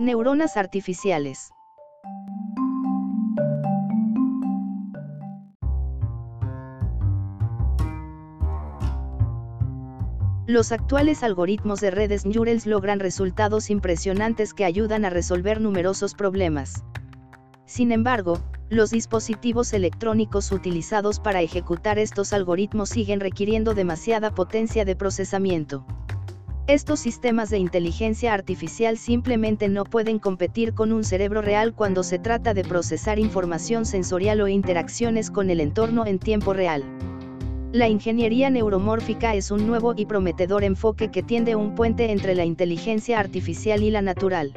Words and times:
Neuronas 0.00 0.56
artificiales. 0.56 1.50
Los 10.46 10.72
actuales 10.72 11.22
algoritmos 11.22 11.80
de 11.82 11.90
redes 11.90 12.24
neurales 12.24 12.64
logran 12.64 12.98
resultados 12.98 13.68
impresionantes 13.68 14.54
que 14.54 14.64
ayudan 14.64 15.04
a 15.04 15.10
resolver 15.10 15.60
numerosos 15.60 16.14
problemas. 16.14 16.82
Sin 17.66 17.92
embargo, 17.92 18.38
los 18.70 18.90
dispositivos 18.90 19.74
electrónicos 19.74 20.50
utilizados 20.50 21.20
para 21.20 21.42
ejecutar 21.42 21.98
estos 21.98 22.32
algoritmos 22.32 22.88
siguen 22.88 23.20
requiriendo 23.20 23.74
demasiada 23.74 24.34
potencia 24.34 24.86
de 24.86 24.96
procesamiento. 24.96 25.84
Estos 26.70 27.00
sistemas 27.00 27.50
de 27.50 27.58
inteligencia 27.58 28.32
artificial 28.32 28.96
simplemente 28.96 29.68
no 29.68 29.82
pueden 29.82 30.20
competir 30.20 30.72
con 30.72 30.92
un 30.92 31.02
cerebro 31.02 31.42
real 31.42 31.74
cuando 31.74 32.04
se 32.04 32.20
trata 32.20 32.54
de 32.54 32.62
procesar 32.62 33.18
información 33.18 33.84
sensorial 33.84 34.40
o 34.40 34.46
interacciones 34.46 35.32
con 35.32 35.50
el 35.50 35.58
entorno 35.58 36.06
en 36.06 36.20
tiempo 36.20 36.52
real. 36.52 36.84
La 37.72 37.88
ingeniería 37.88 38.50
neuromórfica 38.50 39.34
es 39.34 39.50
un 39.50 39.66
nuevo 39.66 39.94
y 39.96 40.06
prometedor 40.06 40.62
enfoque 40.62 41.10
que 41.10 41.24
tiende 41.24 41.56
un 41.56 41.74
puente 41.74 42.12
entre 42.12 42.36
la 42.36 42.44
inteligencia 42.44 43.18
artificial 43.18 43.82
y 43.82 43.90
la 43.90 44.00
natural. 44.02 44.52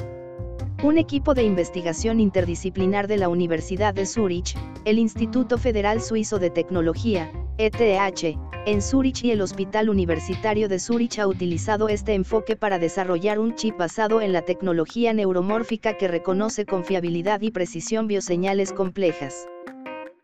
Un 0.83 0.99
equipo 0.99 1.33
de 1.33 1.41
investigación 1.41 2.19
interdisciplinar 2.19 3.07
de 3.07 3.17
la 3.17 3.27
Universidad 3.27 3.95
de 3.95 4.05
Zúrich, 4.05 4.55
el 4.85 4.99
Instituto 4.99 5.57
Federal 5.57 5.99
Suizo 5.99 6.37
de 6.37 6.51
Tecnología, 6.51 7.31
ETH, 7.57 8.37
en 8.65 8.81
Zúrich 8.81 9.25
y 9.25 9.31
el 9.31 9.41
Hospital 9.41 9.89
Universitario 9.89 10.69
de 10.69 10.79
Zúrich 10.79 11.19
ha 11.19 11.27
utilizado 11.27 11.89
este 11.89 12.13
enfoque 12.13 12.55
para 12.55 12.79
desarrollar 12.79 13.39
un 13.39 13.55
chip 13.55 13.77
basado 13.77 14.21
en 14.21 14.31
la 14.31 14.43
tecnología 14.43 15.13
neuromórfica 15.13 15.97
que 15.97 16.07
reconoce 16.07 16.65
con 16.65 16.85
fiabilidad 16.85 17.41
y 17.41 17.51
precisión 17.51 18.07
bioseñales 18.07 18.71
complejas. 18.71 19.47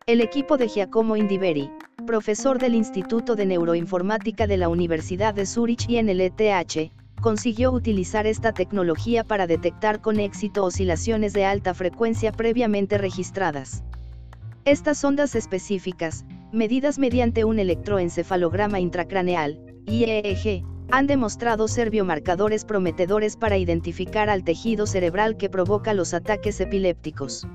El 0.05 0.21
equipo 0.21 0.55
de 0.57 0.69
Giacomo 0.69 1.17
Indiveri, 1.17 1.69
profesor 2.07 2.59
del 2.59 2.75
Instituto 2.75 3.35
de 3.35 3.45
Neuroinformática 3.45 4.47
de 4.47 4.57
la 4.57 4.69
Universidad 4.69 5.33
de 5.33 5.45
Zúrich 5.45 5.89
y 5.89 5.97
en 5.97 6.07
el 6.07 6.21
ETH, 6.21 6.91
consiguió 7.21 7.73
utilizar 7.73 8.25
esta 8.25 8.53
tecnología 8.53 9.25
para 9.25 9.47
detectar 9.47 9.99
con 9.99 10.17
éxito 10.17 10.63
oscilaciones 10.63 11.33
de 11.33 11.43
alta 11.43 11.73
frecuencia 11.73 12.31
previamente 12.31 12.97
registradas. 12.97 13.83
Estas 14.63 15.03
ondas 15.03 15.35
específicas, 15.35 16.25
medidas 16.51 16.97
mediante 16.97 17.45
un 17.45 17.59
electroencefalograma 17.59 18.79
intracraneal, 18.79 19.59
IEEG, 19.85 20.63
han 20.91 21.05
demostrado 21.05 21.67
ser 21.67 21.91
biomarcadores 21.91 22.65
prometedores 22.65 23.37
para 23.37 23.57
identificar 23.57 24.29
al 24.29 24.43
tejido 24.43 24.87
cerebral 24.87 25.37
que 25.37 25.49
provoca 25.49 25.93
los 25.93 26.13
ataques 26.13 26.59
epilépticos. 26.59 27.47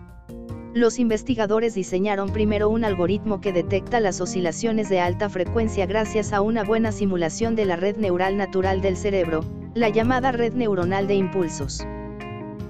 Los 0.74 0.98
investigadores 0.98 1.74
diseñaron 1.74 2.30
primero 2.30 2.68
un 2.68 2.84
algoritmo 2.84 3.40
que 3.40 3.52
detecta 3.52 4.00
las 4.00 4.20
oscilaciones 4.20 4.88
de 4.88 5.00
alta 5.00 5.28
frecuencia 5.28 5.86
gracias 5.86 6.32
a 6.32 6.40
una 6.40 6.64
buena 6.64 6.92
simulación 6.92 7.54
de 7.56 7.64
la 7.64 7.76
red 7.76 7.96
neural 7.96 8.36
natural 8.36 8.80
del 8.80 8.96
cerebro, 8.96 9.44
la 9.74 9.88
llamada 9.88 10.32
red 10.32 10.52
neuronal 10.54 11.06
de 11.06 11.14
impulsos. 11.14 11.84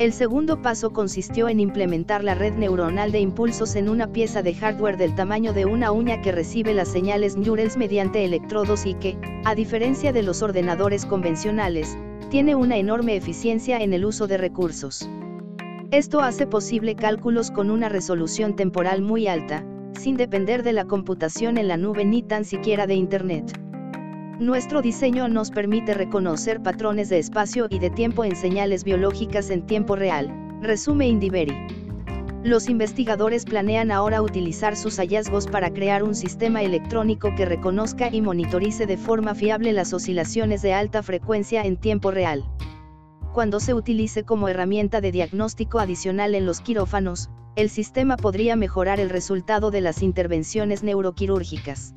El 0.00 0.12
segundo 0.12 0.60
paso 0.60 0.92
consistió 0.92 1.48
en 1.48 1.60
implementar 1.60 2.24
la 2.24 2.34
red 2.34 2.54
neuronal 2.54 3.12
de 3.12 3.20
impulsos 3.20 3.76
en 3.76 3.88
una 3.88 4.08
pieza 4.08 4.42
de 4.42 4.52
hardware 4.52 4.96
del 4.96 5.14
tamaño 5.14 5.52
de 5.52 5.66
una 5.66 5.92
uña 5.92 6.20
que 6.20 6.32
recibe 6.32 6.74
las 6.74 6.88
señales 6.88 7.36
neurales 7.36 7.76
mediante 7.76 8.24
electrodos 8.24 8.86
y 8.86 8.94
que, 8.94 9.16
a 9.44 9.54
diferencia 9.54 10.12
de 10.12 10.24
los 10.24 10.42
ordenadores 10.42 11.06
convencionales, 11.06 11.96
tiene 12.28 12.56
una 12.56 12.76
enorme 12.76 13.14
eficiencia 13.14 13.78
en 13.78 13.92
el 13.92 14.04
uso 14.04 14.26
de 14.26 14.36
recursos. 14.36 15.08
Esto 15.92 16.22
hace 16.22 16.48
posible 16.48 16.96
cálculos 16.96 17.52
con 17.52 17.70
una 17.70 17.88
resolución 17.88 18.56
temporal 18.56 19.00
muy 19.00 19.28
alta, 19.28 19.64
sin 19.96 20.16
depender 20.16 20.64
de 20.64 20.72
la 20.72 20.86
computación 20.86 21.56
en 21.56 21.68
la 21.68 21.76
nube 21.76 22.04
ni 22.04 22.20
tan 22.20 22.44
siquiera 22.44 22.88
de 22.88 22.94
Internet. 22.94 23.63
Nuestro 24.38 24.82
diseño 24.82 25.28
nos 25.28 25.50
permite 25.50 25.94
reconocer 25.94 26.62
patrones 26.62 27.08
de 27.08 27.18
espacio 27.18 27.66
y 27.70 27.78
de 27.78 27.90
tiempo 27.90 28.24
en 28.24 28.36
señales 28.36 28.84
biológicas 28.84 29.50
en 29.50 29.64
tiempo 29.66 29.96
real, 29.96 30.30
resume 30.60 31.08
Indiveri. 31.08 31.56
Los 32.42 32.68
investigadores 32.68 33.44
planean 33.44 33.90
ahora 33.90 34.20
utilizar 34.20 34.76
sus 34.76 34.98
hallazgos 34.98 35.46
para 35.46 35.72
crear 35.72 36.02
un 36.02 36.14
sistema 36.14 36.62
electrónico 36.62 37.34
que 37.36 37.46
reconozca 37.46 38.08
y 38.12 38.20
monitorice 38.20 38.86
de 38.86 38.96
forma 38.96 39.34
fiable 39.34 39.72
las 39.72 39.92
oscilaciones 39.92 40.62
de 40.62 40.74
alta 40.74 41.02
frecuencia 41.02 41.62
en 41.62 41.76
tiempo 41.76 42.10
real 42.10 42.44
cuando 43.34 43.58
se 43.58 43.74
utilice 43.74 44.22
como 44.22 44.48
herramienta 44.48 45.00
de 45.00 45.10
diagnóstico 45.10 45.80
adicional 45.80 46.36
en 46.36 46.46
los 46.46 46.60
quirófanos, 46.60 47.30
el 47.56 47.68
sistema 47.68 48.16
podría 48.16 48.54
mejorar 48.54 49.00
el 49.00 49.10
resultado 49.10 49.72
de 49.72 49.80
las 49.80 50.02
intervenciones 50.02 50.84
neuroquirúrgicas. 50.84 51.96